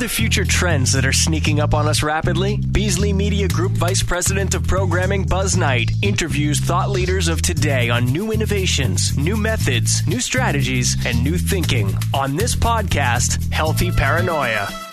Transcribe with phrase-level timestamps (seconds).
[0.00, 2.56] the future trends that are sneaking up on us rapidly?
[2.56, 8.06] Beasley Media Group Vice President of Programming Buzz Knight interviews thought leaders of today on
[8.06, 14.89] new innovations, new methods, new strategies, and new thinking on this podcast, Healthy Paranoia.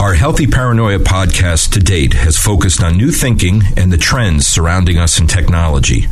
[0.00, 4.96] Our Healthy Paranoia podcast to date has focused on new thinking and the trends surrounding
[4.96, 6.06] us in technology.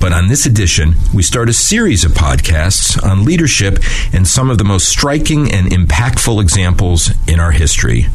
[0.00, 3.78] But on this edition, we start a series of podcasts on leadership
[4.12, 8.06] and some of the most striking and impactful examples in our history.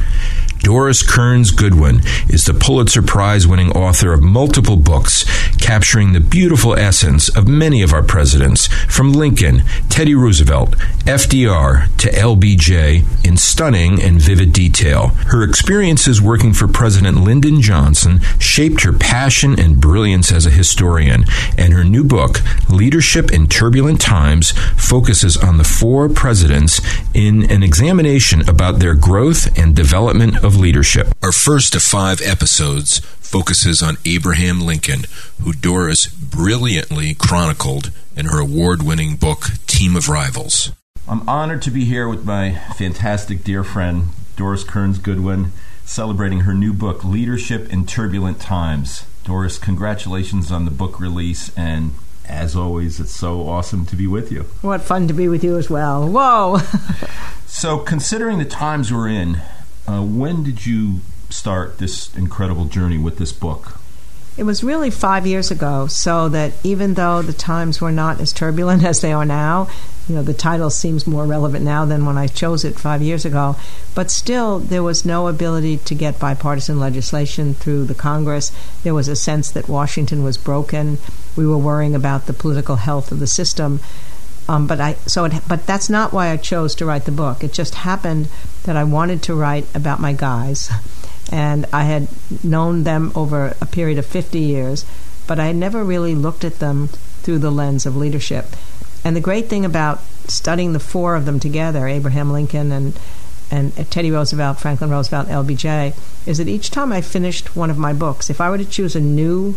[0.63, 1.99] Doris Kearns Goodwin
[2.29, 5.25] is the Pulitzer Prize winning author of multiple books
[5.63, 10.71] capturing the beautiful essence of many of our presidents, from Lincoln, Teddy Roosevelt,
[11.05, 15.07] FDR to LBJ, in stunning and vivid detail.
[15.27, 21.25] Her experiences working for President Lyndon Johnson shaped her passion and brilliance as a historian,
[21.57, 26.81] and her new book, Leadership in Turbulent Times, focuses on the four presidents
[27.13, 31.07] in an examination about their growth and development of leadership.
[31.21, 35.05] Our first of five episodes focuses on Abraham Lincoln,
[35.41, 40.71] who Doris brilliantly chronicled in her award winning book, Team of Rivals.
[41.07, 45.51] I'm honored to be here with my fantastic dear friend, Doris Kearns Goodwin,
[45.83, 49.05] celebrating her new book, Leadership in Turbulent Times.
[49.23, 51.91] Doris, congratulations on the book release, and
[52.27, 54.43] as always, it's so awesome to be with you.
[54.61, 56.07] What fun to be with you as well.
[56.07, 56.59] Whoa!
[57.45, 59.41] so, considering the times we're in,
[59.87, 63.79] uh, when did you start this incredible journey with this book?
[64.35, 68.33] It was really five years ago, so that even though the times were not as
[68.33, 69.69] turbulent as they are now,
[70.07, 73.25] you know, the title seems more relevant now than when I chose it five years
[73.25, 73.55] ago,
[73.95, 78.51] but still there was no ability to get bipartisan legislation through the Congress.
[78.83, 80.97] There was a sense that Washington was broken.
[81.37, 83.79] We were worrying about the political health of the system.
[84.47, 87.43] Um, but I so it, but that's not why I chose to write the book.
[87.43, 88.27] It just happened
[88.63, 90.69] that I wanted to write about my guys,
[91.31, 92.07] and I had
[92.43, 94.85] known them over a period of 50 years,
[95.27, 96.89] but I had never really looked at them
[97.23, 98.47] through the lens of leadership.
[99.05, 102.99] And the great thing about studying the four of them together, Abraham Lincoln and
[103.51, 105.93] and Teddy Roosevelt, Franklin Roosevelt, LBJ,
[106.25, 108.95] is that each time I finished one of my books, if I were to choose
[108.95, 109.55] a new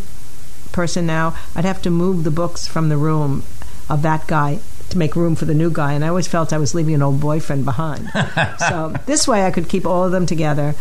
[0.71, 3.43] person now, I'd have to move the books from the room
[3.89, 4.61] of that guy
[4.91, 5.93] to make room for the new guy.
[5.93, 8.09] And I always felt I was leaving an old boyfriend behind.
[8.59, 10.75] so this way I could keep all of them together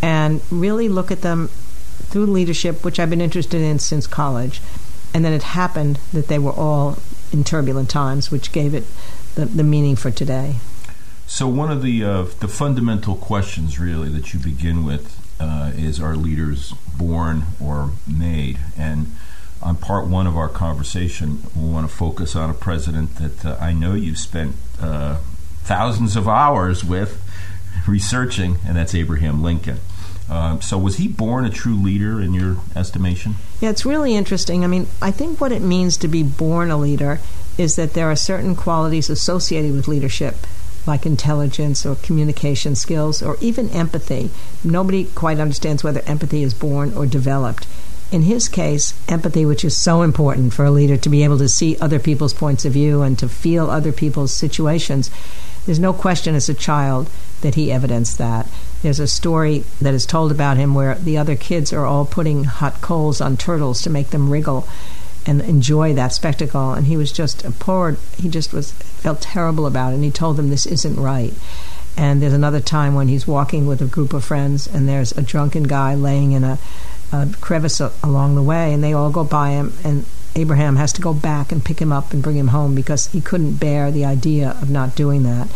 [0.00, 4.60] and really look at them through leadership, which I've been interested in since college.
[5.14, 6.98] And then it happened that they were all
[7.32, 8.84] in turbulent times, which gave it
[9.34, 10.56] the, the meaning for today.
[11.26, 15.98] So one of the uh, the fundamental questions, really, that you begin with uh, is:
[15.98, 18.58] Are leaders born or made?
[18.76, 19.16] And
[19.62, 23.56] on part one of our conversation, we want to focus on a president that uh,
[23.60, 25.18] I know you've spent uh,
[25.62, 27.22] thousands of hours with
[27.86, 29.78] researching, and that's Abraham Lincoln.
[30.28, 33.34] Um, so, was he born a true leader in your estimation?
[33.60, 34.64] Yeah, it's really interesting.
[34.64, 37.20] I mean, I think what it means to be born a leader
[37.58, 40.36] is that there are certain qualities associated with leadership,
[40.86, 44.30] like intelligence or communication skills or even empathy.
[44.64, 47.66] Nobody quite understands whether empathy is born or developed
[48.12, 51.48] in his case, empathy, which is so important for a leader to be able to
[51.48, 55.10] see other people's points of view and to feel other people's situations,
[55.64, 57.08] there's no question as a child
[57.40, 58.46] that he evidenced that.
[58.82, 62.44] There's a story that is told about him where the other kids are all putting
[62.44, 64.68] hot coals on turtles to make them wriggle
[65.24, 66.72] and enjoy that spectacle.
[66.72, 69.96] And he was just poor he just was felt terrible about it.
[69.96, 71.32] And he told them this isn't right.
[71.96, 75.22] And there's another time when he's walking with a group of friends and there's a
[75.22, 76.58] drunken guy laying in a
[77.12, 81.02] a crevice along the way, and they all go by him, and Abraham has to
[81.02, 84.04] go back and pick him up and bring him home because he couldn't bear the
[84.04, 85.48] idea of not doing that.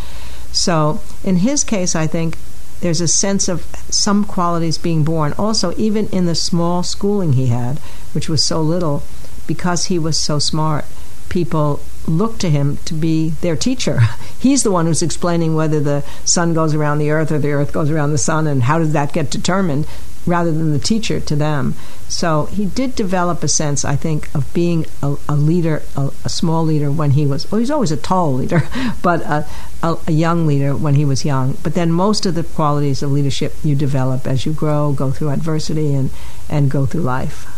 [0.51, 2.37] So, in his case, I think
[2.81, 5.33] there's a sense of some qualities being born.
[5.37, 7.79] Also, even in the small schooling he had,
[8.13, 9.03] which was so little,
[9.47, 10.85] because he was so smart,
[11.29, 13.99] people looked to him to be their teacher.
[14.39, 17.73] He's the one who's explaining whether the sun goes around the earth or the earth
[17.73, 19.87] goes around the sun and how does that get determined
[20.27, 21.73] rather than the teacher to them.
[22.07, 26.29] So he did develop a sense, I think, of being a, a leader, a, a,
[26.29, 28.63] small leader when he was, well, he's always a tall leader,
[29.01, 29.47] but a,
[29.83, 31.57] a, young leader when he was young.
[31.63, 35.29] But then most of the qualities of leadership you develop as you grow, go through
[35.29, 36.11] adversity, and,
[36.49, 37.53] and go through life.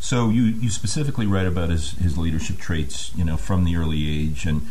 [0.00, 4.08] So you, you specifically write about his, his leadership traits, you know, from the early
[4.08, 4.66] age, and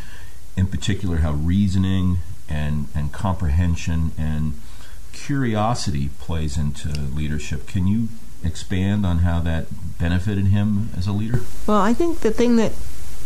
[0.56, 2.18] in particular how reasoning
[2.48, 4.54] and, and comprehension and
[5.12, 7.66] curiosity plays into leadership.
[7.66, 8.08] Can you
[8.44, 9.66] expand on how that
[9.98, 11.40] benefited him as a leader?
[11.66, 12.72] Well, I think the thing that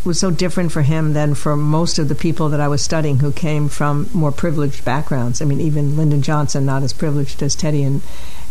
[0.07, 3.19] was so different for him than for most of the people that I was studying
[3.19, 5.43] who came from more privileged backgrounds.
[5.43, 8.03] I mean, even Lyndon Johnson, not as privileged as Teddy and,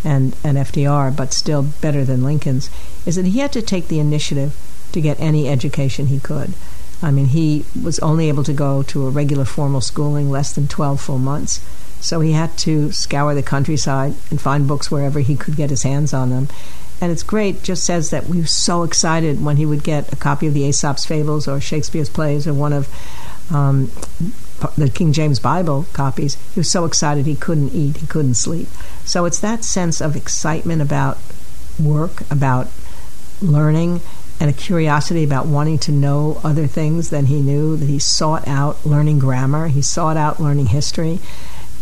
[0.04, 2.70] and, and FDR, but still better than Lincoln's,
[3.06, 4.56] is that he had to take the initiative
[4.92, 6.54] to get any education he could.
[7.02, 10.68] I mean, he was only able to go to a regular formal schooling less than
[10.68, 11.62] 12 full months.
[12.06, 15.82] So he had to scour the countryside and find books wherever he could get his
[15.82, 16.50] hands on them.
[17.02, 20.16] And it's great, just says that we were so excited when he would get a
[20.16, 22.88] copy of the Aesop's Fables or Shakespeare's plays or one of
[23.52, 23.92] um,
[24.78, 26.36] the King James Bible copies.
[26.54, 28.68] He was so excited he couldn't eat, he couldn't sleep.
[29.04, 31.18] So it's that sense of excitement about
[31.84, 32.68] work, about
[33.42, 34.02] learning,
[34.40, 38.48] and a curiosity about wanting to know other things than he knew, that he sought
[38.48, 41.20] out learning grammar, he sought out learning history.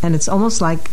[0.04, 0.92] And it's almost like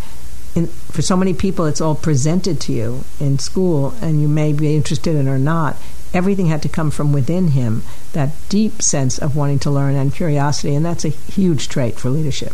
[0.54, 4.52] in, for so many people, it's all presented to you in school, and you may
[4.52, 5.76] be interested in or not.
[6.14, 10.14] Everything had to come from within him, that deep sense of wanting to learn and
[10.14, 12.52] curiosity, and that's a huge trait for leadership.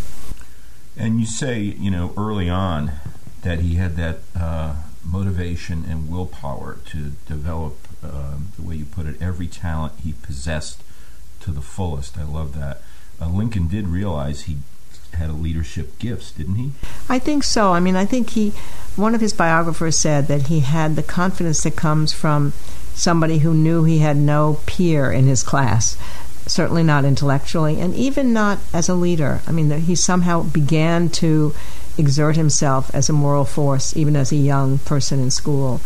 [0.96, 2.92] And you say, you know, early on
[3.42, 9.06] that he had that uh, motivation and willpower to develop, uh, the way you put
[9.06, 10.82] it, every talent he possessed
[11.40, 12.18] to the fullest.
[12.18, 12.82] I love that.
[13.20, 14.56] Uh, Lincoln did realize he
[15.16, 16.72] had a leadership gifts, didn't he?
[17.08, 17.72] I think so.
[17.72, 18.50] I mean, I think he,
[18.96, 22.52] one of his biographers said that he had the confidence that comes from
[22.94, 25.96] somebody who knew he had no peer in his class,
[26.46, 29.40] certainly not intellectually, and even not as a leader.
[29.46, 31.54] I mean, he somehow began to
[31.98, 35.80] exert himself as a moral force, even as a young person in school.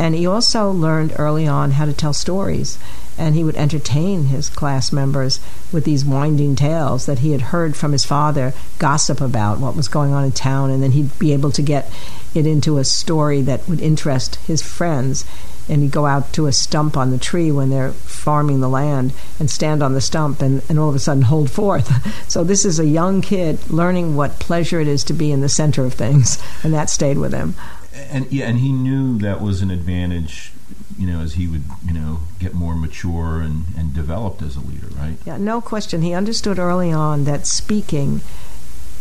[0.00, 2.78] And he also learned early on how to tell stories
[3.20, 7.76] and he would entertain his class members with these winding tales that he had heard
[7.76, 11.34] from his father gossip about what was going on in town, and then he'd be
[11.34, 11.92] able to get
[12.34, 15.26] it into a story that would interest his friends.
[15.68, 19.12] And he'd go out to a stump on the tree when they're farming the land
[19.38, 21.88] and stand on the stump and, and all of a sudden hold forth.
[22.28, 25.48] so, this is a young kid learning what pleasure it is to be in the
[25.48, 27.54] center of things, and that stayed with him.
[27.94, 30.52] And yeah, and he knew that was an advantage
[31.00, 34.60] you know, as he would, you know, get more mature and, and developed as a
[34.60, 35.16] leader, right?
[35.24, 36.02] Yeah, no question.
[36.02, 38.20] He understood early on that speaking,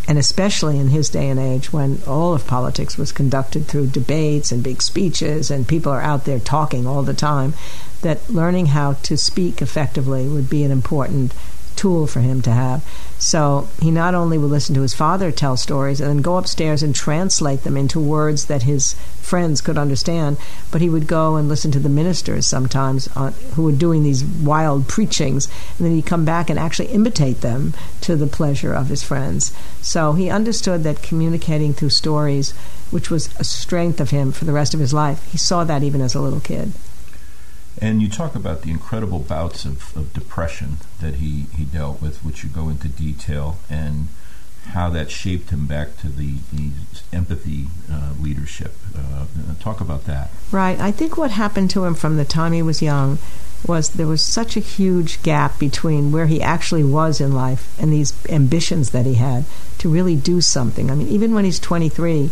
[0.07, 4.49] and especially in his day and age when all of politics was conducted through debates
[4.49, 7.53] and big speeches and people are out there talking all the time,
[8.01, 11.33] that learning how to speak effectively would be an important
[11.79, 12.85] tool for him to have.
[13.19, 16.83] So he not only would listen to his father tell stories and then go upstairs
[16.83, 20.35] and translate them into words that his friends could understand,
[20.71, 24.25] but he would go and listen to the ministers sometimes on, who were doing these
[24.25, 25.47] wild preachings,
[25.77, 29.53] and then he'd come back and actually imitate them to the pleasure of his friends.
[29.81, 32.51] So he understood that communicating through stories,
[32.91, 35.83] which was a strength of him for the rest of his life, he saw that
[35.83, 36.73] even as a little kid.
[37.81, 42.23] And you talk about the incredible bouts of, of depression that he, he dealt with,
[42.25, 44.09] which you go into detail, and
[44.71, 46.69] how that shaped him back to the, the
[47.13, 48.73] empathy uh, leadership.
[48.95, 49.25] Uh,
[49.59, 50.29] talk about that.
[50.51, 50.79] Right.
[50.79, 53.17] I think what happened to him from the time he was young
[53.67, 57.91] was there was such a huge gap between where he actually was in life and
[57.91, 59.45] these ambitions that he had
[59.79, 60.89] to really do something.
[60.89, 62.31] I mean, even when he's 23,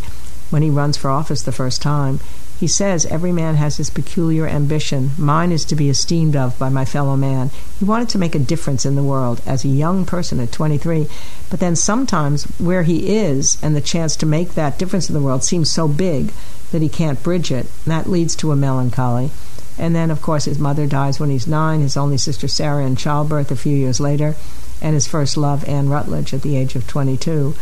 [0.50, 2.20] when he runs for office the first time,
[2.60, 5.12] he says, Every man has his peculiar ambition.
[5.18, 7.52] Mine is to be esteemed of by my fellow man.
[7.78, 11.08] He wanted to make a difference in the world as a young person at 23.
[11.52, 15.22] But then sometimes where he is and the chance to make that difference in the
[15.22, 16.32] world seems so big
[16.72, 17.68] that he can't bridge it.
[17.86, 19.30] That leads to a melancholy.
[19.78, 22.96] And then, of course, his mother dies when he's nine, his only sister Sarah in
[22.96, 24.36] childbirth a few years later,
[24.82, 27.54] and his first love, Anne Rutledge, at the age of 22.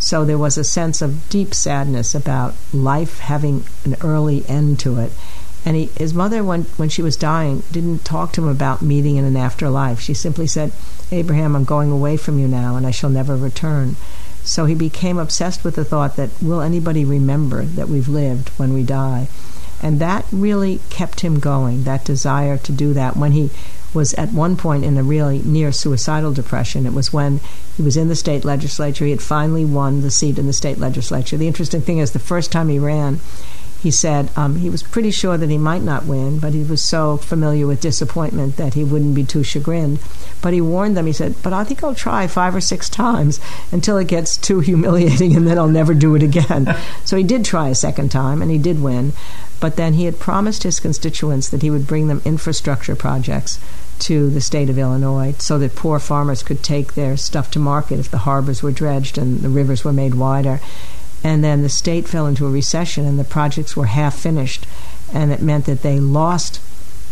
[0.00, 4.98] So there was a sense of deep sadness about life having an early end to
[4.98, 5.12] it.
[5.64, 9.16] And he, his mother, when, when she was dying, didn't talk to him about meeting
[9.16, 10.00] in an afterlife.
[10.00, 10.72] She simply said,
[11.12, 13.96] Abraham, I'm going away from you now, and I shall never return.
[14.42, 18.72] So he became obsessed with the thought that, will anybody remember that we've lived when
[18.72, 19.28] we die?
[19.82, 23.16] And that really kept him going, that desire to do that.
[23.16, 23.50] When he
[23.92, 26.86] was at one point in a really near suicidal depression.
[26.86, 27.40] It was when
[27.76, 29.04] he was in the state legislature.
[29.04, 31.36] He had finally won the seat in the state legislature.
[31.36, 33.20] The interesting thing is, the first time he ran,
[33.82, 36.82] he said um, he was pretty sure that he might not win, but he was
[36.82, 40.00] so familiar with disappointment that he wouldn't be too chagrined.
[40.42, 43.40] But he warned them, he said, But I think I'll try five or six times
[43.72, 46.76] until it gets too humiliating and then I'll never do it again.
[47.04, 49.14] so he did try a second time and he did win.
[49.60, 53.58] But then he had promised his constituents that he would bring them infrastructure projects
[54.00, 57.98] to the state of Illinois so that poor farmers could take their stuff to market
[57.98, 60.60] if the harbors were dredged and the rivers were made wider.
[61.22, 64.66] And then the state fell into a recession and the projects were half finished,
[65.12, 66.60] and it meant that they lost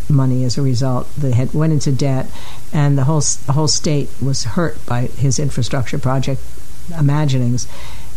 [0.08, 1.08] money as a result.
[1.16, 2.26] They had went into debt,
[2.72, 6.40] and the whole the whole state was hurt by his infrastructure project
[6.98, 7.68] imaginings.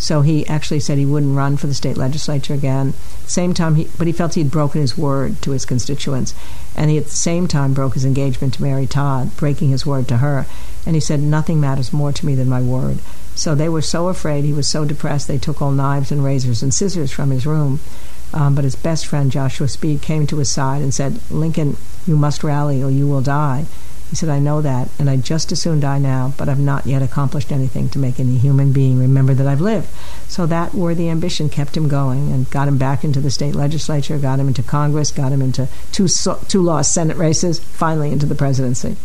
[0.02, 2.96] So he actually said he wouldn't run for the state legislature again.
[3.28, 6.34] Same time, he, but he felt he'd broken his word to his constituents,
[6.76, 10.08] and he at the same time broke his engagement to Mary Todd, breaking his word
[10.08, 10.48] to her.
[10.88, 12.98] And he said, "Nothing matters more to me than my word."
[13.36, 14.44] So they were so afraid.
[14.44, 15.28] He was so depressed.
[15.28, 17.80] They took all knives and razors and scissors from his room.
[18.34, 21.78] Um, but his best friend Joshua Speed came to his side and said, "Lincoln,
[22.08, 23.68] you must rally, or you will die."
[24.12, 26.86] He said, I know that, and I'd just as soon die now, but I've not
[26.86, 29.88] yet accomplished anything to make any human being remember that I've lived.
[30.28, 34.18] So that worthy ambition kept him going and got him back into the state legislature,
[34.18, 36.10] got him into Congress, got him into two,
[36.50, 38.98] two lost Senate races, finally into the presidency.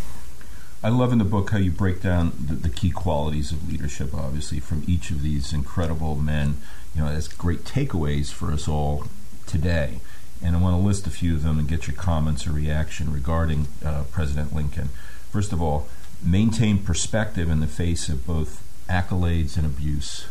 [0.83, 4.13] I love in the book how you break down the, the, key qualities of leadership,
[4.13, 6.57] obviously, from each of these incredible men,
[6.93, 9.05] you know, as great takeaways for us all
[9.45, 10.01] today
[10.43, 13.11] and I want to list a few of them and get your comments or reaction
[13.11, 14.89] regarding uh, President Lincoln.
[15.31, 15.87] First of all,
[16.23, 20.25] maintain perspective in the face of both accolades and abuse.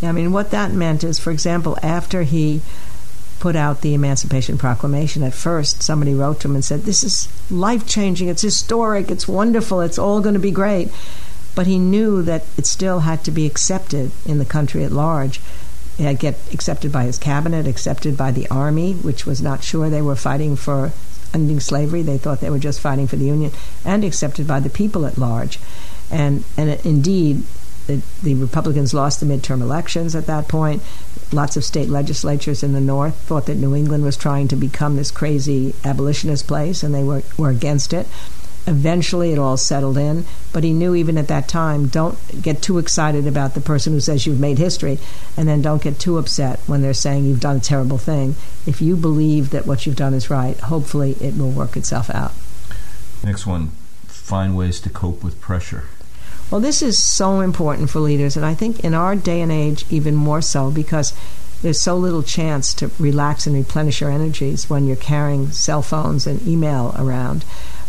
[0.00, 2.60] Yeah, I mean, what that meant is, for example, after he
[3.38, 7.28] put out the Emancipation Proclamation, at first somebody wrote to him and said, This is
[7.50, 10.90] life changing, it's historic, it's wonderful, it's all going to be great.
[11.54, 15.40] But he knew that it still had to be accepted in the country at large
[16.02, 20.02] uh, get accepted by his cabinet, accepted by the army, which was not sure they
[20.02, 20.92] were fighting for
[21.34, 22.02] ending slavery.
[22.02, 23.52] They thought they were just fighting for the Union,
[23.84, 25.58] and accepted by the people at large.
[26.10, 27.44] And and it, indeed,
[27.86, 30.82] the, the Republicans lost the midterm elections at that point.
[31.32, 34.96] Lots of state legislatures in the North thought that New England was trying to become
[34.96, 38.06] this crazy abolitionist place, and they were, were against it.
[38.66, 42.78] Eventually, it all settled in, but he knew even at that time don't get too
[42.78, 44.98] excited about the person who says you've made history,
[45.36, 48.36] and then don't get too upset when they're saying you've done a terrible thing.
[48.66, 52.32] If you believe that what you've done is right, hopefully it will work itself out.
[53.24, 53.72] Next one
[54.06, 55.84] find ways to cope with pressure.
[56.50, 59.84] Well, this is so important for leaders, and I think in our day and age,
[59.90, 61.12] even more so because
[61.62, 66.26] there's so little chance to relax and replenish your energies when you're carrying cell phones
[66.26, 67.44] and email around.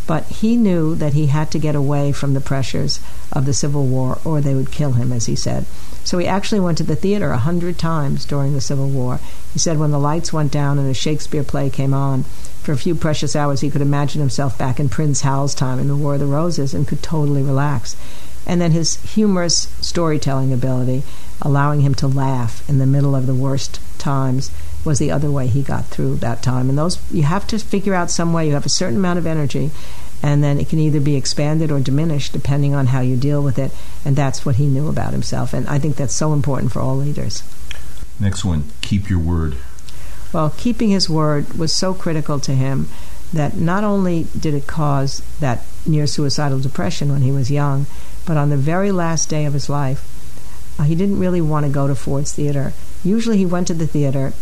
[0.06, 3.00] But he knew that he had to get away from the pressures
[3.32, 5.66] of the Civil War or they would kill him, as he said.
[6.04, 9.20] So he actually went to the theater a hundred times during the Civil War.
[9.54, 12.24] He said when the lights went down and a Shakespeare play came on,
[12.62, 15.88] for a few precious hours he could imagine himself back in Prince Hal's time in
[15.88, 17.96] the War of the Roses and could totally relax.
[18.46, 21.04] And then his humorous storytelling ability,
[21.44, 24.50] allowing him to laugh in the middle of the worst times,
[24.84, 26.70] was the other way he got through that time.
[26.70, 28.48] And those you have to figure out some way.
[28.48, 29.72] You have a certain amount of energy,
[30.22, 33.60] and then it can either be expanded or diminished depending on how you deal with
[33.60, 33.72] it.
[34.04, 35.54] And that's what he knew about himself.
[35.54, 37.44] And I think that's so important for all leaders.
[38.20, 39.58] Next one, keep your word.
[40.32, 42.90] Well, keeping his word was so critical to him
[43.34, 47.86] that not only did it cause that near suicidal depression when he was young,
[48.26, 50.08] but on the very last day of his life,
[50.80, 52.74] uh, he didn't really want to go to Ford's Theater.
[53.04, 54.34] Usually he went to the theater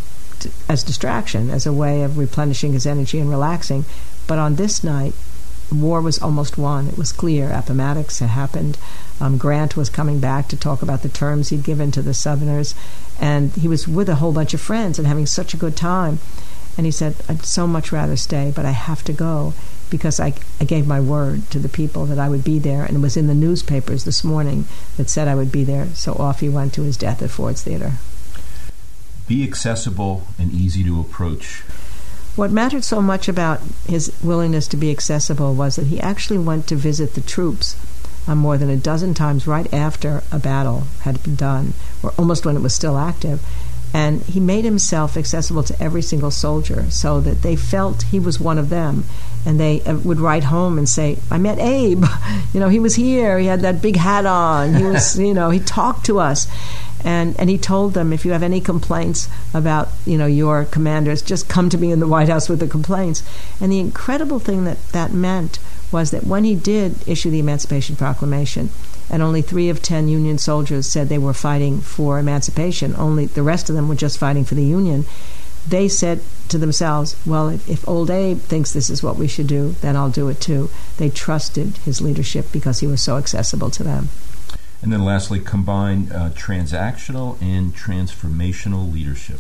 [0.67, 3.85] as distraction, as a way of replenishing his energy and relaxing.
[4.27, 5.13] But on this night,
[5.71, 6.87] war was almost won.
[6.87, 7.51] It was clear.
[7.51, 8.77] Appomattox had happened.
[9.19, 12.73] Um, Grant was coming back to talk about the terms he'd given to the Southerners,
[13.19, 16.19] and he was with a whole bunch of friends and having such a good time.
[16.77, 19.53] And he said, I'd so much rather stay, but I have to go
[19.91, 22.83] because I, I gave my word to the people that I would be there.
[22.83, 24.65] And it was in the newspapers this morning
[24.97, 25.89] that said I would be there.
[25.93, 27.93] So off he went to his death at Ford's Theater
[29.31, 31.61] be accessible and easy to approach.
[32.35, 36.67] What mattered so much about his willingness to be accessible was that he actually went
[36.67, 37.77] to visit the troops
[38.27, 42.45] uh, more than a dozen times right after a battle had been done, or almost
[42.45, 43.41] when it was still active.
[43.93, 48.39] And he made himself accessible to every single soldier so that they felt he was
[48.39, 49.03] one of them.
[49.45, 52.05] And they uh, would write home and say, I met Abe.
[52.53, 53.39] You know, he was here.
[53.39, 54.73] He had that big hat on.
[54.73, 56.47] He was, you know, he talked to us
[57.03, 61.21] and and he told them if you have any complaints about you know your commanders
[61.21, 63.23] just come to me in the White House with the complaints
[63.59, 65.59] and the incredible thing that that meant
[65.91, 68.69] was that when he did issue the Emancipation Proclamation
[69.09, 72.95] and only 3 of 10 union soldiers said they were fighting for emancipation.
[72.95, 75.05] Only the rest of them were just fighting for the union.
[75.67, 79.47] They said to themselves well if, if old Abe thinks this is what we should
[79.47, 80.69] do then I'll do it too.
[80.97, 84.09] They trusted his leadership because he was so accessible to them.
[84.81, 89.39] And then lastly, combine uh, transactional and transformational leadership.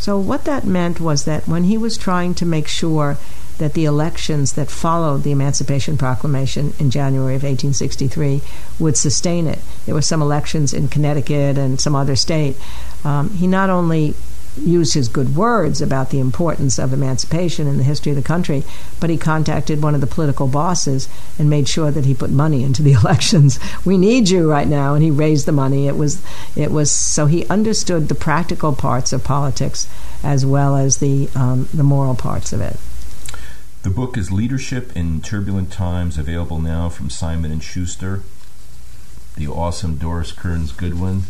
[0.00, 3.18] So, what that meant was that when he was trying to make sure
[3.58, 8.40] that the elections that followed the Emancipation Proclamation in January of 1863
[8.78, 12.56] would sustain it, there were some elections in Connecticut and some other state.
[13.04, 14.14] Um, he not only
[14.56, 18.62] used his good words about the importance of emancipation in the history of the country,
[18.98, 22.62] but he contacted one of the political bosses and made sure that he put money
[22.62, 23.58] into the elections.
[23.84, 25.86] We need you right now, and he raised the money.
[25.86, 26.22] It was
[26.56, 29.88] it was so he understood the practical parts of politics
[30.22, 32.76] as well as the um, the moral parts of it.
[33.82, 38.22] The book is Leadership in Turbulent Times, available now from Simon and Schuster.
[39.36, 41.22] The awesome Doris Kearns Goodwin.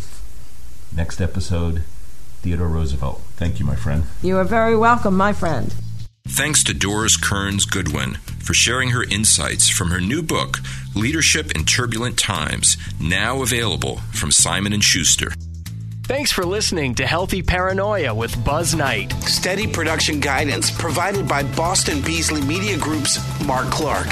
[0.92, 1.84] Next episode,
[2.42, 3.20] Theodore Roosevelt.
[3.36, 4.04] Thank you, my friend.
[4.22, 5.74] You are very welcome, my friend.
[6.28, 10.58] Thanks to Doris Kearns Goodwin for sharing her insights from her new book,
[10.94, 15.32] Leadership in Turbulent Times, now available from Simon and Schuster.
[16.04, 19.12] Thanks for listening to Healthy Paranoia with Buzz Knight.
[19.22, 24.08] Steady production guidance provided by Boston Beasley Media Group's Mark Clark.